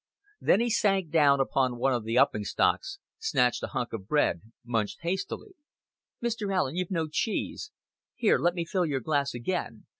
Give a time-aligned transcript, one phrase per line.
[0.39, 4.41] Then he sank down upon one of the upping stocks, snatched a hunk of bread,
[4.65, 5.51] munched hastily.
[6.23, 6.51] "Mr.
[6.51, 7.71] Allen, you've no cheese.
[8.15, 9.85] Here, let me fill your glass again.